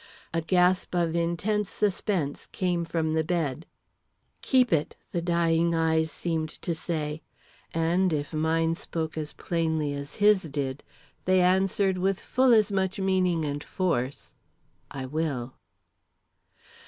[0.33, 3.67] A gasp of intense suspense came from the bed.
[4.41, 7.21] "Keep it," the dying eyes seemed to say;
[7.71, 10.83] and if mine spoke as plainly as his did,
[11.25, 14.33] they answered with full as much meaning and force:
[14.89, 15.53] "I will."